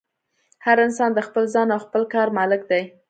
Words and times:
هر 0.65 0.77
انسان 0.87 1.11
د 1.13 1.19
خپل 1.27 1.43
ځان 1.53 1.67
او 1.75 1.79
خپل 1.85 2.01
کار 2.13 2.27
مالک 2.37 2.61
دی. 2.71 2.83